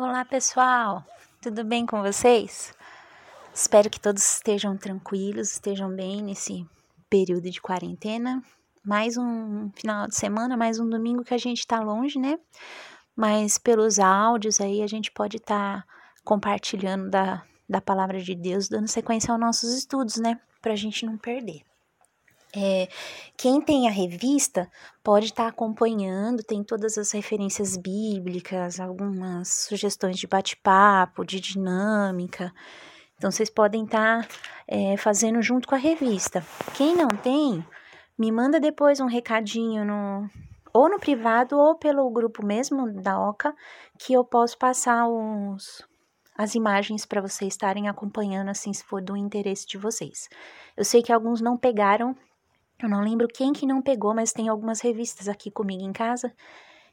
[0.00, 1.04] Olá, pessoal!
[1.42, 2.72] Tudo bem com vocês?
[3.52, 6.64] Espero que todos estejam tranquilos, estejam bem nesse
[7.10, 8.40] período de quarentena.
[8.84, 12.38] Mais um final de semana, mais um domingo que a gente tá longe, né?
[13.16, 15.86] Mas pelos áudios aí a gente pode estar tá
[16.22, 20.38] compartilhando da, da palavra de Deus, dando sequência aos nossos estudos, né?
[20.62, 21.64] Pra gente não perder.
[22.56, 22.88] É,
[23.36, 24.70] quem tem a revista
[25.02, 32.52] pode estar tá acompanhando, tem todas as referências bíblicas, algumas sugestões de bate-papo, de dinâmica.
[33.16, 34.34] Então, vocês podem estar tá,
[34.66, 36.44] é, fazendo junto com a revista.
[36.74, 37.64] Quem não tem,
[38.18, 40.30] me manda depois um recadinho no,
[40.72, 43.54] ou no privado ou pelo grupo mesmo da OCA,
[43.98, 45.86] que eu posso passar os,
[46.36, 50.28] as imagens para vocês estarem acompanhando, assim, se for do interesse de vocês.
[50.76, 52.16] Eu sei que alguns não pegaram
[52.82, 56.32] eu não lembro quem que não pegou, mas tem algumas revistas aqui comigo em casa.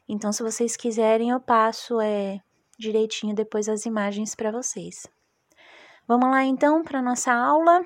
[0.08, 2.40] Então, se vocês quiserem, eu passo é,
[2.78, 5.06] direitinho depois as imagens para vocês.
[6.06, 7.84] Vamos lá então para nossa aula.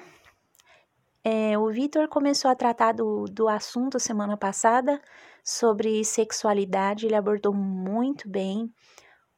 [1.23, 5.01] É, o Vitor começou a tratar do, do assunto semana passada
[5.45, 7.07] sobre sexualidade.
[7.07, 8.73] Ele abordou muito bem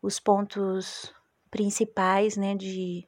[0.00, 1.12] os pontos
[1.50, 3.06] principais, né, de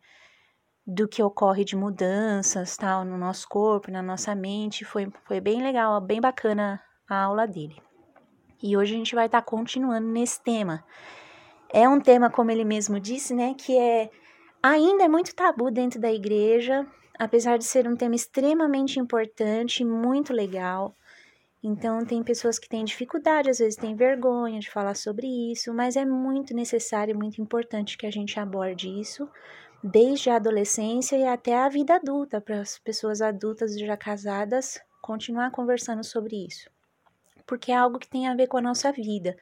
[0.86, 4.84] do que ocorre de mudanças, tal, no nosso corpo, na nossa mente.
[4.84, 7.76] Foi, foi bem legal, bem bacana a aula dele.
[8.62, 10.84] E hoje a gente vai estar tá continuando nesse tema.
[11.72, 14.10] É um tema, como ele mesmo disse, né, que é
[14.62, 16.86] ainda é muito tabu dentro da igreja,
[17.18, 20.96] apesar de ser um tema extremamente importante, muito legal.
[21.62, 25.96] Então, tem pessoas que têm dificuldade, às vezes têm vergonha de falar sobre isso, mas
[25.96, 29.26] é muito necessário, muito importante que a gente aborde isso,
[29.86, 35.50] desde a adolescência e até a vida adulta, para as pessoas adultas já casadas continuar
[35.50, 36.70] conversando sobre isso.
[37.46, 39.36] Porque é algo que tem a ver com a nossa vida.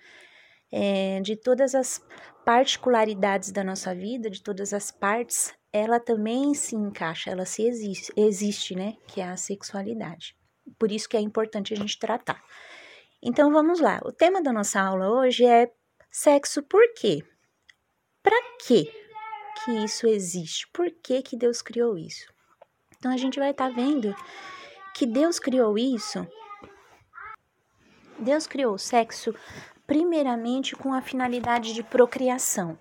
[0.72, 2.04] É, de todas as
[2.44, 8.12] particularidades da nossa vida, de todas as partes, ela também se encaixa, ela se existe,
[8.16, 8.96] existe, né?
[9.06, 10.34] Que é a sexualidade.
[10.76, 12.42] Por isso que é importante a gente tratar.
[13.22, 14.00] Então vamos lá.
[14.04, 15.70] O tema da nossa aula hoje é
[16.10, 17.22] sexo por quê?
[18.22, 19.01] Para quê?
[19.64, 20.68] Que isso existe?
[20.72, 22.32] Por que, que Deus criou isso?
[22.96, 24.14] Então a gente vai estar tá vendo
[24.94, 26.26] que Deus criou isso.
[28.18, 29.34] Deus criou o sexo
[29.86, 32.78] primeiramente com a finalidade de procriação.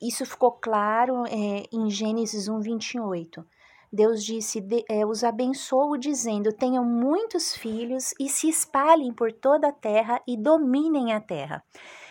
[0.00, 3.44] Isso ficou claro é, em Gênesis 1, 28.
[3.92, 9.68] Deus disse, de, é, os abençoou dizendo, tenham muitos filhos e se espalhem por toda
[9.68, 11.64] a terra e dominem a terra.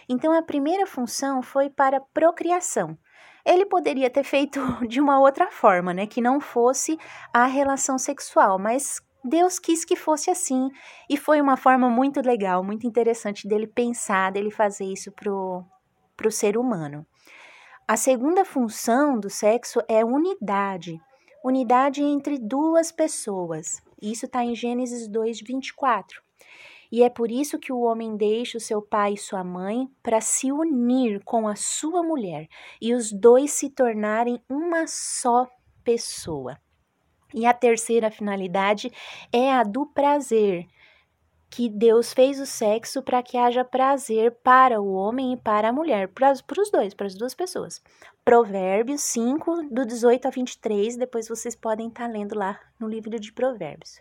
[0.09, 2.97] Então a primeira função foi para procriação.
[3.45, 6.07] Ele poderia ter feito de uma outra forma, né?
[6.07, 6.97] Que não fosse
[7.31, 10.69] a relação sexual, mas Deus quis que fosse assim.
[11.09, 15.63] E foi uma forma muito legal, muito interessante dele pensar, dele fazer isso pro,
[16.17, 17.05] pro ser humano.
[17.87, 20.99] A segunda função do sexo é unidade.
[21.43, 23.79] Unidade entre duas pessoas.
[24.01, 26.24] Isso está em Gênesis 2, 24.
[26.95, 30.21] E é por isso que o homem deixa o seu pai e sua mãe para
[30.21, 32.47] se unir com a sua mulher
[32.81, 35.45] e os dois se tornarem uma só
[35.83, 36.57] pessoa.
[37.33, 38.89] E a terceira finalidade
[39.29, 40.65] é a do prazer,
[41.49, 45.73] que Deus fez o sexo para que haja prazer para o homem e para a
[45.73, 47.83] mulher, para, os dois, para as duas pessoas.
[48.23, 53.19] Provérbios 5, do 18 a 23, depois vocês podem estar tá lendo lá no livro
[53.19, 53.99] de Provérbios.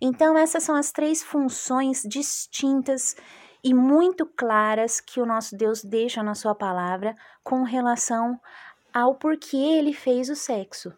[0.00, 3.16] Então, essas são as três funções distintas
[3.62, 8.40] e muito claras que o nosso Deus deixa na sua palavra com relação
[8.92, 10.92] ao porquê ele fez o sexo.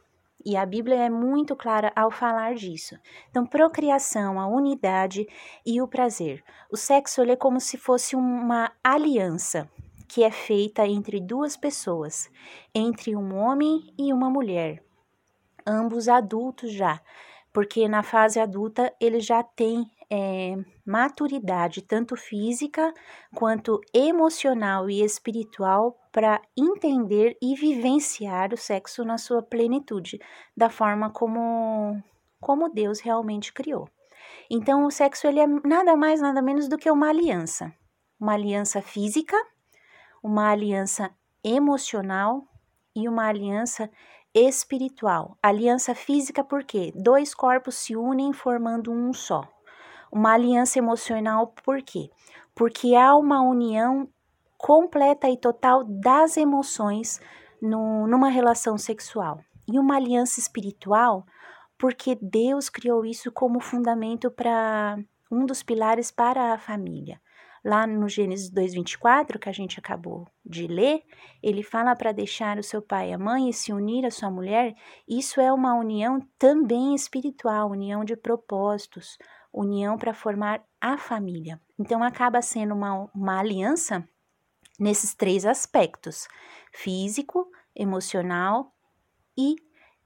[0.45, 2.97] E a Bíblia é muito clara ao falar disso.
[3.31, 5.27] Então, procriação, a unidade
[5.67, 6.45] e o prazer.
[6.71, 9.69] O sexo é como se fosse uma aliança
[10.07, 12.31] que é feita entre duas pessoas,
[12.75, 14.83] entre um homem e uma mulher,
[15.67, 16.99] ambos adultos já,
[17.53, 22.93] porque na fase adulta ele já tem é, maturidade, tanto física
[23.35, 30.19] quanto emocional e espiritual, para entender e vivenciar o sexo na sua plenitude,
[30.57, 32.03] da forma como,
[32.41, 33.89] como Deus realmente criou.
[34.51, 37.73] Então, o sexo ele é nada mais, nada menos do que uma aliança.
[38.19, 39.37] Uma aliança física,
[40.23, 41.11] uma aliança
[41.45, 42.45] emocional
[42.97, 43.91] e uma aliança
[44.41, 45.37] espiritual.
[45.43, 49.43] Aliança física porque dois corpos se unem formando um só.
[50.11, 52.11] Uma aliança emocional por quê?
[52.55, 54.09] Porque há uma união
[54.57, 57.21] completa e total das emoções
[57.61, 59.41] no, numa relação sexual.
[59.67, 61.25] E uma aliança espiritual
[61.79, 64.99] porque Deus criou isso como fundamento para
[65.31, 67.21] um dos pilares para a família.
[67.69, 71.03] Lá no Gênesis 2:24, que a gente acabou de ler,
[71.43, 74.31] ele fala para deixar o seu pai e a mãe e se unir à sua
[74.31, 74.75] mulher.
[75.07, 79.19] Isso é uma união também espiritual, união de propósitos,
[79.53, 81.61] união para formar a família.
[81.79, 84.09] Então acaba sendo uma, uma aliança
[84.81, 86.27] nesses três aspectos:
[86.73, 88.73] físico, emocional
[89.37, 89.57] e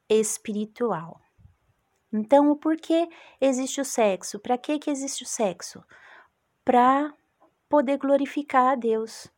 [0.08, 1.20] espiritual.
[2.12, 3.08] Então, o porquê
[3.40, 4.40] existe o sexo?
[4.40, 5.80] Para que, que existe o sexo?
[6.64, 7.14] Para
[7.72, 9.32] poder glorificar a Deus,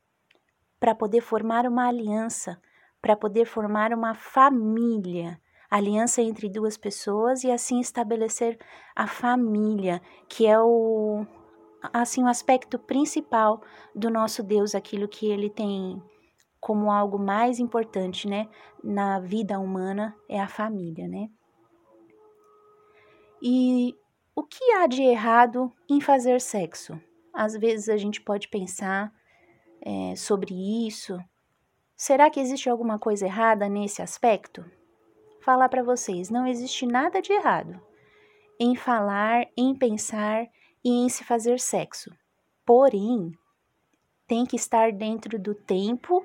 [0.81, 2.60] para poder formar uma aliança,
[3.00, 5.40] para poder formar uma família,
[5.70, 8.58] aliança entre duas pessoas e assim estabelecer
[8.92, 11.25] a família, que é o
[11.92, 13.62] assim o aspecto principal
[13.94, 16.02] do nosso Deus, aquilo que ele tem
[16.58, 18.48] como algo mais importante, né,
[18.82, 21.30] na vida humana é a família, né?
[23.40, 23.96] E
[24.34, 27.00] o que há de errado em fazer sexo?
[27.34, 29.12] Às vezes a gente pode pensar
[29.82, 30.54] é, sobre
[30.86, 31.19] isso.
[31.96, 34.64] Será que existe alguma coisa errada nesse aspecto?
[35.40, 37.81] Falar para vocês, não existe nada de errado
[38.58, 40.46] em falar, em pensar
[40.84, 42.10] e em se fazer sexo.
[42.64, 43.32] Porém,
[44.26, 46.25] tem que estar dentro do tempo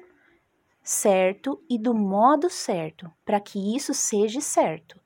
[0.82, 5.00] certo e do modo certo para que isso seja certo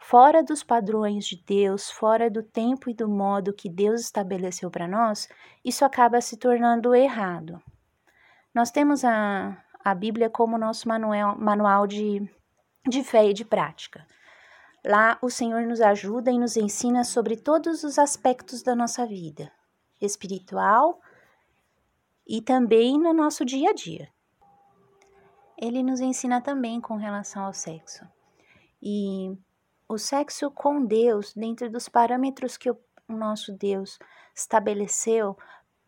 [0.00, 4.88] fora dos padrões de Deus, fora do tempo e do modo que Deus estabeleceu para
[4.88, 5.28] nós,
[5.64, 7.62] isso acaba se tornando errado.
[8.52, 12.28] Nós temos a, a Bíblia como nosso manual, manual de,
[12.88, 14.04] de fé e de prática.
[14.84, 19.52] Lá o Senhor nos ajuda e nos ensina sobre todos os aspectos da nossa vida,
[20.00, 21.00] espiritual
[22.26, 24.08] e também no nosso dia a dia.
[25.58, 28.08] Ele nos ensina também com relação ao sexo.
[28.82, 29.36] E
[29.90, 32.78] o sexo com Deus, dentro dos parâmetros que o
[33.08, 33.98] nosso Deus
[34.32, 35.36] estabeleceu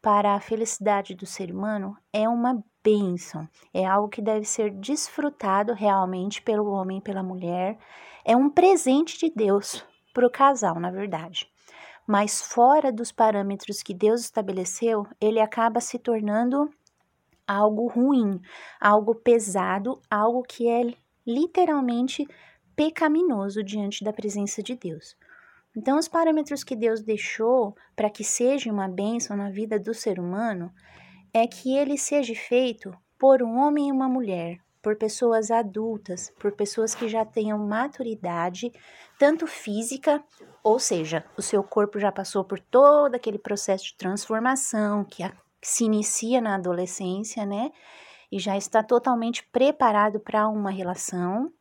[0.02, 5.72] para a felicidade do ser humano, é uma bênção, é algo que deve ser desfrutado
[5.72, 7.78] realmente pelo homem e pela mulher,
[8.24, 11.48] é um presente de Deus para o casal, na verdade.
[12.04, 16.68] Mas fora dos parâmetros que Deus estabeleceu, ele acaba se tornando
[17.46, 18.40] algo ruim,
[18.80, 20.92] algo pesado, algo que é
[21.24, 22.26] literalmente
[22.76, 25.16] pecaminoso diante da presença de Deus.
[25.76, 30.18] Então, os parâmetros que Deus deixou para que seja uma bênção na vida do ser
[30.18, 30.72] humano
[31.32, 36.52] é que ele seja feito por um homem e uma mulher, por pessoas adultas, por
[36.52, 38.72] pessoas que já tenham maturidade,
[39.18, 40.22] tanto física,
[40.62, 45.30] ou seja, o seu corpo já passou por todo aquele processo de transformação que, a,
[45.30, 47.70] que se inicia na adolescência, né?
[48.32, 51.52] E já está totalmente preparado para uma relação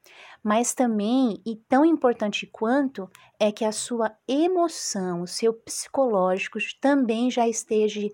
[0.44, 3.10] mas também, e tão importante quanto,
[3.40, 8.10] é que a sua emoção, o seu psicológico também já esteja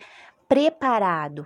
[0.48, 1.46] preparado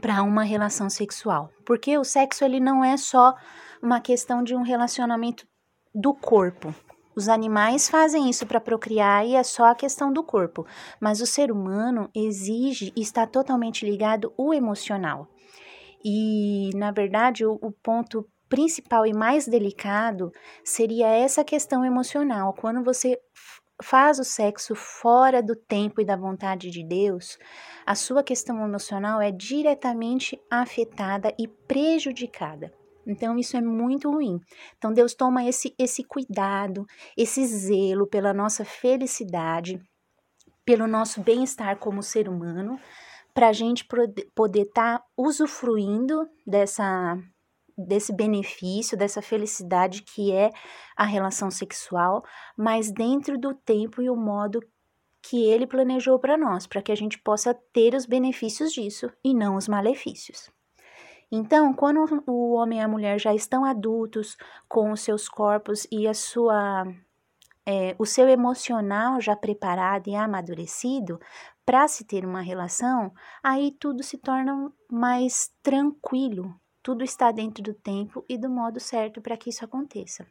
[0.00, 1.50] para uma relação sexual.
[1.64, 3.34] Porque o sexo ele não é só
[3.82, 5.46] uma questão de um relacionamento
[5.94, 6.74] do corpo.
[7.14, 10.64] Os animais fazem isso para procriar e é só a questão do corpo,
[11.00, 15.28] mas o ser humano exige e está totalmente ligado o emocional.
[16.04, 20.32] E, na verdade, o, o ponto principal e mais delicado
[20.64, 22.54] seria essa questão emocional.
[22.54, 23.18] Quando você
[23.82, 27.38] faz o sexo fora do tempo e da vontade de Deus,
[27.86, 32.72] a sua questão emocional é diretamente afetada e prejudicada.
[33.06, 34.38] Então isso é muito ruim.
[34.76, 36.84] Então Deus toma esse esse cuidado,
[37.16, 39.80] esse zelo pela nossa felicidade,
[40.64, 42.78] pelo nosso bem-estar como ser humano,
[43.38, 43.86] para a gente
[44.34, 47.16] poder estar tá usufruindo dessa
[47.78, 50.50] desse benefício, dessa felicidade que é
[50.96, 52.24] a relação sexual,
[52.56, 54.58] mas dentro do tempo e o modo
[55.22, 59.32] que ele planejou para nós, para que a gente possa ter os benefícios disso e
[59.32, 60.50] não os malefícios.
[61.30, 64.36] Então, quando o homem e a mulher já estão adultos,
[64.68, 66.92] com os seus corpos e a sua,
[67.64, 71.20] é, o seu emocional já preparado e amadurecido
[71.68, 77.74] para se ter uma relação, aí tudo se torna mais tranquilo, tudo está dentro do
[77.74, 80.26] tempo e do modo certo para que isso aconteça.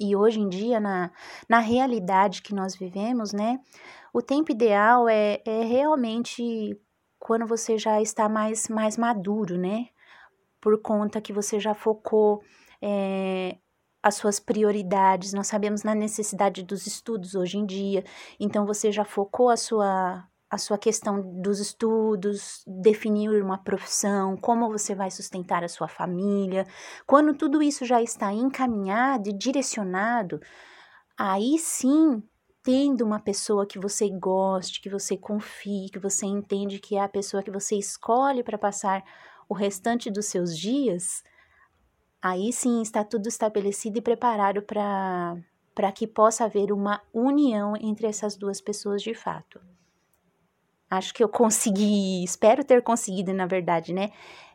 [0.00, 1.12] E hoje em dia, na,
[1.48, 3.60] na realidade que nós vivemos, né,
[4.12, 6.76] o tempo ideal é, é realmente
[7.20, 9.86] quando você já está mais, mais maduro, né?
[10.60, 12.42] Por conta que você já focou
[12.82, 13.58] é,
[14.02, 15.32] as suas prioridades.
[15.32, 18.04] Nós sabemos na necessidade dos estudos hoje em dia,
[18.40, 24.70] então você já focou a sua a sua questão dos estudos, definir uma profissão, como
[24.70, 26.66] você vai sustentar a sua família.
[27.06, 30.40] Quando tudo isso já está encaminhado e direcionado,
[31.18, 32.22] aí sim
[32.62, 37.08] tendo uma pessoa que você goste, que você confie, que você entende que é a
[37.08, 39.04] pessoa que você escolhe para passar
[39.48, 41.22] o restante dos seus dias,
[42.20, 48.36] aí sim está tudo estabelecido e preparado para que possa haver uma união entre essas
[48.36, 49.60] duas pessoas de fato.
[50.90, 54.10] Acho que eu consegui, espero ter conseguido, na verdade, né?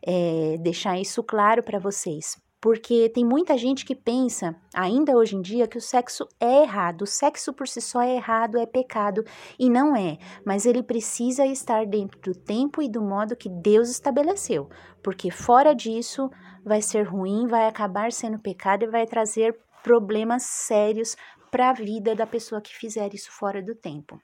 [0.05, 2.41] É, deixar isso claro para vocês.
[2.63, 7.01] Porque tem muita gente que pensa, ainda hoje em dia, que o sexo é errado.
[7.01, 9.25] O sexo por si só é errado, é pecado.
[9.59, 10.17] E não é.
[10.45, 14.69] Mas ele precisa estar dentro do tempo e do modo que Deus estabeleceu.
[15.03, 16.29] Porque fora disso,
[16.63, 21.17] vai ser ruim, vai acabar sendo pecado e vai trazer problemas sérios
[21.51, 24.17] para a vida da pessoa que fizer isso fora do tempo.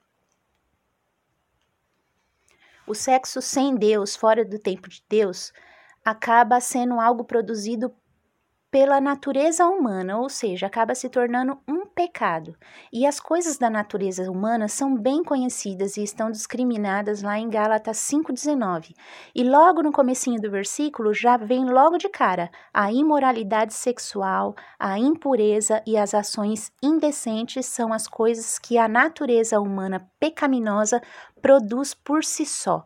[2.89, 5.53] O sexo sem Deus, fora do tempo de Deus,
[6.03, 7.93] acaba sendo algo produzido
[8.72, 12.56] pela natureza humana, ou seja, acaba se tornando um pecado.
[12.94, 17.98] E as coisas da natureza humana são bem conhecidas e estão discriminadas lá em Gálatas
[17.98, 18.94] 5:19.
[19.34, 25.00] E logo no comecinho do versículo já vem logo de cara a imoralidade sexual, a
[25.00, 31.02] impureza e as ações indecentes são as coisas que a natureza humana pecaminosa
[31.42, 32.84] produz por si só.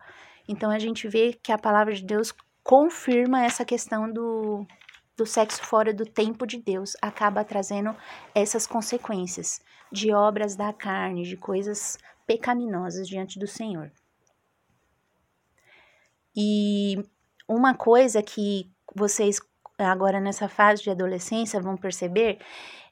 [0.48, 4.66] Então a gente vê que a palavra de Deus confirma essa questão do
[5.24, 7.96] do sexo fora do tempo de Deus acaba trazendo
[8.36, 13.89] essas consequências de obras da carne, de coisas pecaminosas diante do Senhor.
[16.36, 16.98] E
[17.48, 19.39] uma coisa que vocês
[19.80, 22.39] agora nessa fase de adolescência vão perceber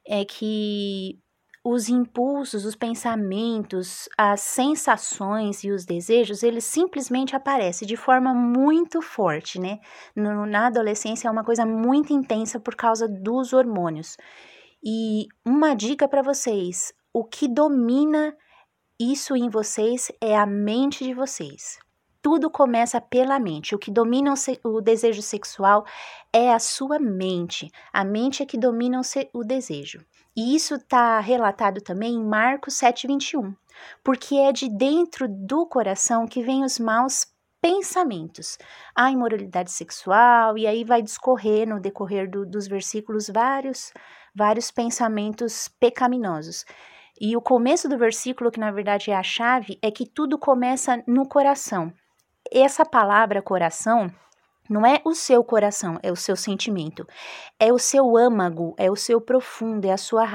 [0.07, 1.19] é que
[1.63, 9.01] os impulsos, os pensamentos, as sensações e os desejos, eles simplesmente aparecem de forma muito
[9.01, 9.79] forte, né?
[10.15, 14.17] No, na adolescência é uma coisa muito intensa por causa dos hormônios.
[14.83, 18.35] E uma dica para vocês: o que domina
[18.99, 21.77] isso em vocês é a mente de vocês.
[22.23, 23.73] Tudo começa pela mente.
[23.73, 25.83] O que domina o, desejo sexual
[26.31, 27.71] é a sua mente.
[27.91, 29.01] A mente é que domina
[29.33, 30.05] o desejo.
[30.35, 33.53] E isso está relatado também em Marcos 7,21,
[34.03, 37.25] porque é de dentro do coração que vêm os maus
[37.61, 38.57] pensamentos,
[38.95, 43.93] a imoralidade sexual, e aí vai discorrer no decorrer do, dos versículos vários,
[44.33, 46.65] vários pensamentos pecaminosos.
[47.19, 51.03] E o começo do versículo, que na verdade é a chave, é que tudo começa
[51.05, 51.93] no coração.
[52.51, 54.11] Essa palavra coração
[54.71, 57.05] não é o seu coração, é o seu sentimento.
[57.59, 60.25] É o seu âmago, é o seu profundo, é a sua,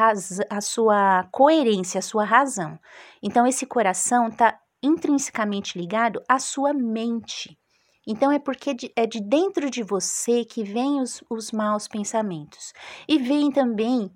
[0.51, 2.79] a sua coerência, a sua razão.
[3.23, 7.59] Então, esse coração está intrinsecamente ligado à sua mente.
[8.07, 12.75] Então, é porque é de dentro de você que vêm os, os maus pensamentos.
[13.09, 14.13] E vem também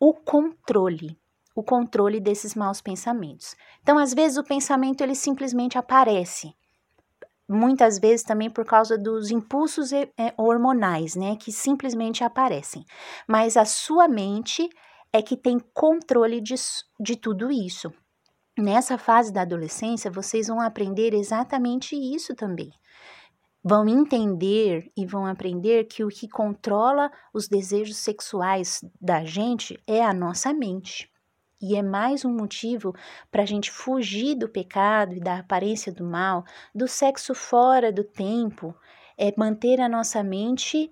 [0.00, 1.20] o controle
[1.54, 3.54] o controle desses maus pensamentos.
[3.82, 6.54] Então, às vezes o pensamento ele simplesmente aparece
[7.52, 12.84] muitas vezes também por causa dos impulsos é, hormonais, né, que simplesmente aparecem.
[13.28, 14.68] Mas a sua mente
[15.12, 16.54] é que tem controle de,
[16.98, 17.92] de tudo isso.
[18.58, 22.70] Nessa fase da adolescência, vocês vão aprender exatamente isso também.
[23.64, 30.02] Vão entender e vão aprender que o que controla os desejos sexuais da gente é
[30.02, 31.11] a nossa mente.
[31.62, 32.92] E é mais um motivo
[33.30, 38.02] para a gente fugir do pecado e da aparência do mal, do sexo fora do
[38.02, 38.74] tempo,
[39.16, 40.90] é manter a nossa mente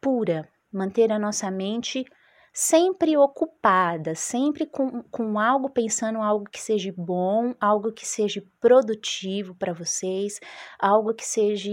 [0.00, 2.06] pura, manter a nossa mente
[2.50, 9.54] sempre ocupada, sempre com, com algo pensando algo que seja bom, algo que seja produtivo
[9.54, 10.40] para vocês,
[10.78, 11.70] algo que seja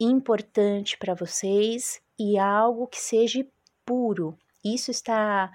[0.00, 3.46] importante para vocês e algo que seja
[3.84, 4.36] puro.
[4.64, 5.52] Isso está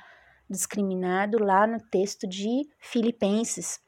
[0.51, 3.79] discriminado lá no texto de Filipenses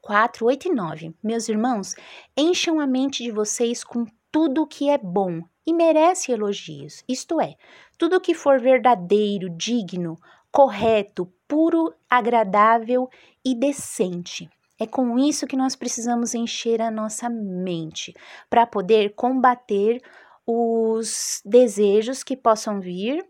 [0.00, 1.14] 4, 8 e 9.
[1.22, 1.94] Meus irmãos,
[2.36, 7.40] encham a mente de vocês com tudo o que é bom e merece elogios, isto
[7.40, 7.56] é,
[7.98, 10.16] tudo o que for verdadeiro, digno,
[10.52, 13.08] correto, puro, agradável
[13.44, 14.48] e decente.
[14.78, 18.14] É com isso que nós precisamos encher a nossa mente
[18.48, 20.00] para poder combater
[20.46, 23.26] os desejos que possam vir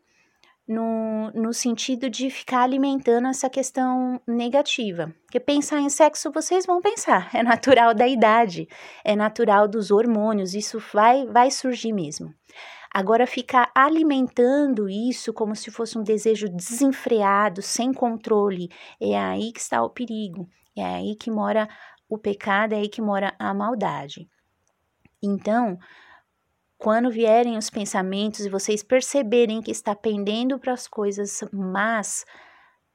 [0.66, 5.14] no, no sentido de ficar alimentando essa questão negativa.
[5.22, 8.68] Porque pensar em sexo vocês vão pensar, é natural da idade,
[9.04, 12.34] é natural dos hormônios, isso vai, vai surgir mesmo.
[12.92, 19.60] Agora, ficar alimentando isso como se fosse um desejo desenfreado, sem controle, é aí que
[19.60, 21.68] está o perigo, é aí que mora
[22.08, 24.26] o pecado, é aí que mora a maldade.
[25.22, 25.78] Então,
[26.78, 32.24] quando vierem os pensamentos e vocês perceberem que está pendendo para as coisas mas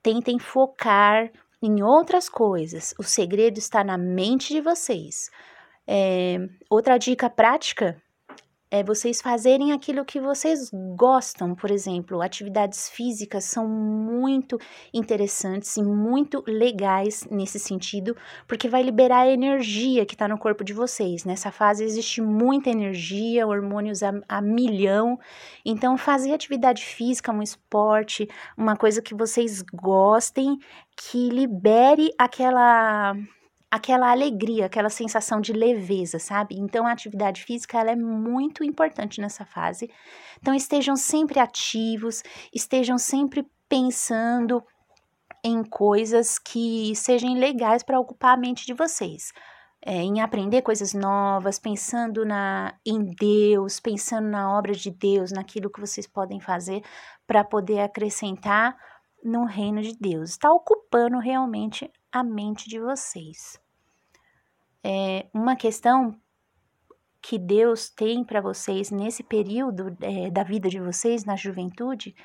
[0.03, 2.93] tentem focar em outras coisas.
[2.97, 5.29] O segredo está na mente de vocês.
[5.87, 6.37] É,
[6.69, 8.01] outra dica prática
[8.71, 14.57] é vocês fazerem aquilo que vocês gostam, por exemplo, atividades físicas são muito
[14.93, 18.15] interessantes e muito legais nesse sentido,
[18.47, 21.25] porque vai liberar a energia que está no corpo de vocês.
[21.25, 25.19] Nessa fase existe muita energia, hormônios a, a milhão,
[25.65, 30.57] então fazer atividade física, um esporte, uma coisa que vocês gostem,
[30.95, 33.15] que libere aquela
[33.71, 36.55] aquela alegria, aquela sensação de leveza, sabe?
[36.59, 39.89] Então a atividade física ela é muito importante nessa fase.
[40.41, 42.21] Então estejam sempre ativos,
[42.53, 44.61] estejam sempre pensando
[45.41, 49.31] em coisas que sejam legais para ocupar a mente de vocês.
[49.83, 55.71] É, em aprender coisas novas, pensando na em Deus, pensando na obra de Deus, naquilo
[55.71, 56.83] que vocês podem fazer
[57.25, 58.75] para poder acrescentar
[59.23, 60.31] no reino de Deus.
[60.31, 63.60] Está ocupando realmente a mente de vocês.
[64.83, 66.15] É uma questão
[67.21, 72.15] que Deus tem para vocês nesse período é, da vida de vocês, na juventude,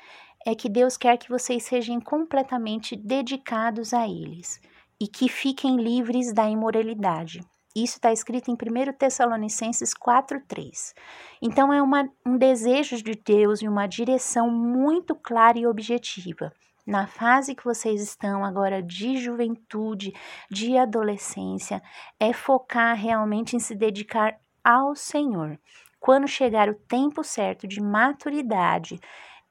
[0.45, 4.59] é que Deus quer que vocês sejam completamente dedicados a eles
[4.99, 7.41] e que fiquem livres da imoralidade.
[7.75, 10.95] Isso está escrito em 1 Tessalonicenses 4,3.
[11.39, 16.51] Então, é uma, um desejo de Deus e uma direção muito clara e objetiva
[16.87, 20.13] na fase que vocês estão agora de juventude,
[20.49, 21.83] de adolescência,
[22.17, 25.59] é focar realmente em se dedicar ao Senhor.
[25.99, 28.99] Quando chegar o tempo certo de maturidade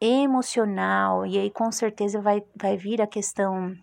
[0.00, 3.76] emocional, e aí com certeza vai, vai vir a questão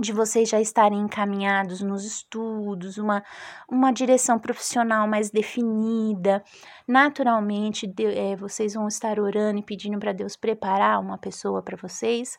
[0.00, 3.22] de vocês já estarem encaminhados nos estudos, uma,
[3.68, 6.42] uma direção profissional mais definida.
[6.88, 11.76] Naturalmente, de, é, vocês vão estar orando e pedindo para Deus preparar uma pessoa para
[11.76, 12.36] vocês.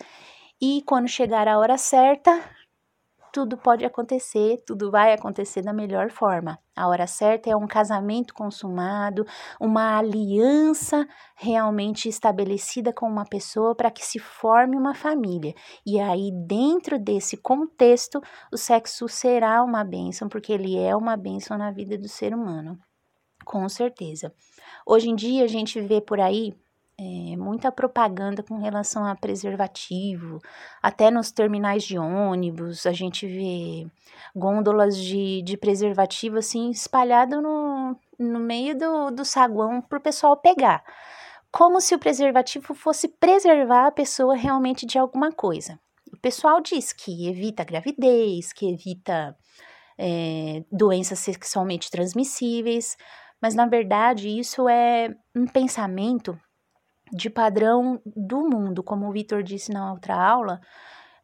[0.61, 2.41] E quando chegar a hora certa,
[3.33, 6.59] tudo pode acontecer, tudo vai acontecer da melhor forma.
[6.75, 9.25] A hora certa é um casamento consumado,
[9.59, 15.55] uma aliança realmente estabelecida com uma pessoa para que se forme uma família.
[15.83, 21.57] E aí, dentro desse contexto, o sexo será uma bênção, porque ele é uma bênção
[21.57, 22.77] na vida do ser humano.
[23.43, 24.31] Com certeza.
[24.85, 26.53] Hoje em dia, a gente vê por aí
[26.99, 30.39] é, muita propaganda com relação a preservativo,
[30.81, 33.87] até nos terminais de ônibus a gente vê
[34.35, 40.37] gôndolas de, de preservativo assim espalhado no, no meio do, do saguão para o pessoal
[40.37, 40.83] pegar,
[41.51, 45.79] como se o preservativo fosse preservar a pessoa realmente de alguma coisa.
[46.11, 49.35] O pessoal diz que evita gravidez, que evita
[49.97, 52.95] é, doenças sexualmente transmissíveis,
[53.41, 56.39] mas na verdade isso é um pensamento
[57.13, 60.59] de padrão do mundo, como o Vitor disse na outra aula,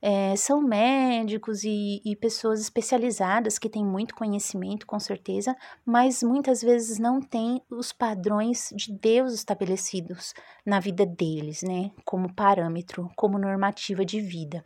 [0.01, 6.61] é, são médicos e, e, pessoas especializadas que têm muito conhecimento, com certeza, mas muitas
[6.61, 10.33] vezes não têm os padrões de Deus estabelecidos
[10.65, 11.91] na vida deles, né?
[12.05, 14.63] Como parâmetro, como normativa de vida.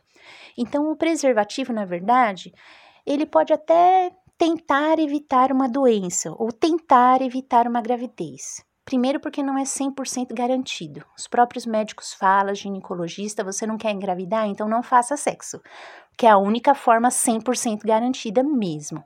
[0.56, 2.54] Então, o preservativo, na verdade,
[3.04, 8.64] ele pode até tentar evitar uma doença ou tentar evitar uma gravidez.
[8.84, 11.04] Primeiro, porque não é 100% garantido.
[11.16, 15.60] Os próprios médicos falam, ginecologista, você não quer engravidar, então não faça sexo,
[16.18, 19.02] que é a única forma 100% garantida mesmo.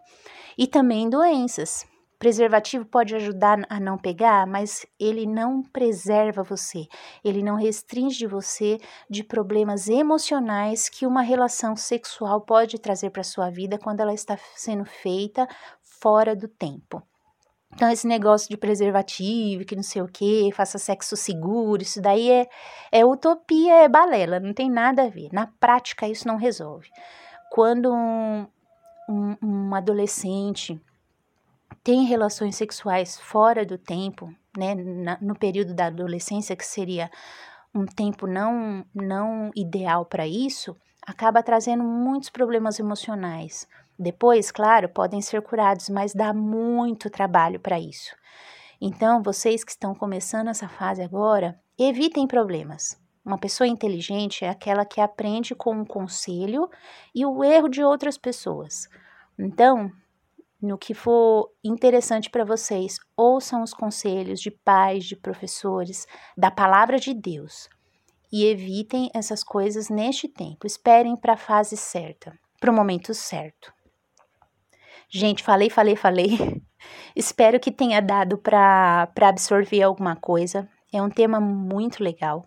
[0.57, 1.87] E também doenças.
[2.19, 6.89] Preservativo pode ajudar a não pegar, mas ele não preserva você,
[7.25, 13.51] ele não restringe você de problemas emocionais que uma relação sexual pode trazer para sua
[13.51, 15.47] vida quando ela está sendo feita
[15.81, 17.01] fora do tempo.
[17.75, 22.31] Então, esse negócio de preservativo, que não sei o que, faça sexo seguro, isso daí
[22.31, 22.49] é,
[22.91, 25.29] é utopia, é balela, não tem nada a ver.
[25.33, 26.89] Na prática, isso não resolve.
[27.51, 28.47] Quando um,
[29.09, 30.81] um, um adolescente
[31.85, 37.11] tem relações sexuais fora do tempo, né, na, no período da adolescência, que seria
[37.75, 40.77] um tempo não, não ideal para isso,
[41.07, 43.69] acaba trazendo muitos problemas emocionais
[43.99, 48.15] depois, claro, podem ser curados, mas dá muito trabalho para isso.
[48.81, 52.97] Então, vocês que estão começando essa fase agora, evitem problemas.
[53.25, 56.71] Uma pessoa inteligente é aquela que aprende com o conselho
[57.15, 58.89] e o erro de outras pessoas.
[59.39, 59.91] Então,
[60.63, 66.07] no que for interessante para vocês, ouçam os conselhos de pais, de professores,
[66.37, 67.69] da palavra de Deus
[68.33, 70.67] e evitem essas coisas neste tempo.
[70.67, 73.73] Esperem para a fase certa, para o momento certo.
[75.11, 76.37] Gente, falei, falei, falei.
[77.17, 80.69] Espero que tenha dado para absorver alguma coisa.
[80.93, 82.47] É um tema muito legal,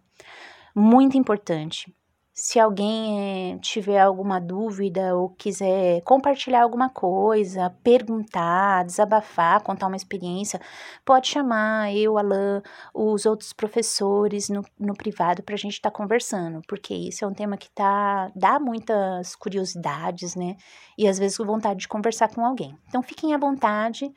[0.75, 1.93] muito importante.
[2.33, 9.97] Se alguém é, tiver alguma dúvida ou quiser compartilhar alguma coisa, perguntar, desabafar, contar uma
[9.97, 10.59] experiência,
[11.03, 12.61] pode chamar eu, Alain,
[12.93, 17.27] os outros professores no, no privado para a gente estar tá conversando, porque isso é
[17.27, 20.55] um tema que tá, dá muitas curiosidades, né?
[20.97, 22.77] E às vezes vontade de conversar com alguém.
[22.87, 24.09] Então fiquem à vontade,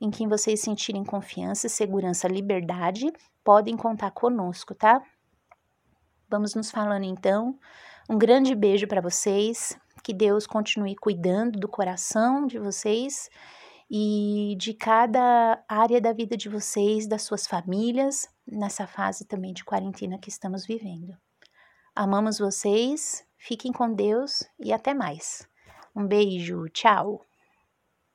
[0.00, 5.02] em quem vocês sentirem confiança, segurança, liberdade, podem contar conosco, tá?
[6.28, 7.58] Vamos nos falando então.
[8.08, 9.78] Um grande beijo para vocês.
[10.02, 13.28] Que Deus continue cuidando do coração de vocês
[13.90, 19.64] e de cada área da vida de vocês, das suas famílias, nessa fase também de
[19.64, 21.16] quarentena que estamos vivendo.
[21.94, 25.48] Amamos vocês, fiquem com Deus e até mais.
[25.94, 27.25] Um beijo, tchau!